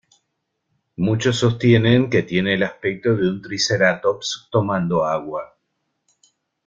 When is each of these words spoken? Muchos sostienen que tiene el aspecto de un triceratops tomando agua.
Muchos 0.95 1.35
sostienen 1.37 2.09
que 2.09 2.23
tiene 2.23 2.55
el 2.55 2.63
aspecto 2.63 3.15
de 3.15 3.29
un 3.29 3.39
triceratops 3.39 4.47
tomando 4.51 5.05
agua. 5.05 5.55